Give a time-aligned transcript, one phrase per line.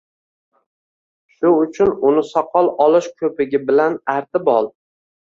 [1.35, 4.77] Shu uchun uni soqol olish ko'pigi bn artib ol